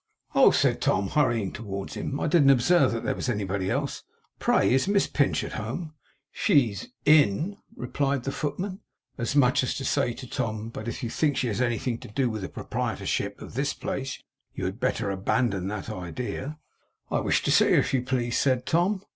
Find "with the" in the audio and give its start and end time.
12.31-12.49